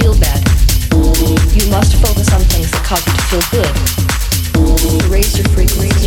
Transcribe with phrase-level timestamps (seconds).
[0.00, 0.40] feel bad.
[1.52, 5.10] You must focus on things that cause you to feel good.
[5.10, 5.99] Raise your frequency.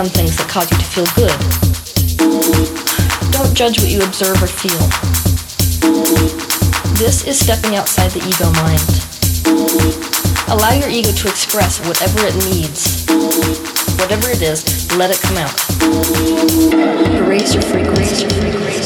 [0.00, 1.36] On things that cause you to feel good.
[3.30, 4.80] Don't judge what you observe or feel.
[6.96, 8.80] This is stepping outside the ego mind.
[10.48, 13.04] Allow your ego to express whatever it needs.
[14.00, 14.64] Whatever it is,
[14.96, 15.52] let it come out.
[17.20, 18.79] Erase your frequency.